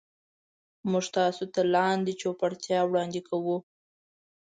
موږ 0.91 1.05
تاسو 1.17 1.43
ته 1.53 1.61
لاندې 1.75 2.11
چوپړتیاوې 2.21 2.89
وړاندې 2.89 3.21
کوو. 3.29 3.57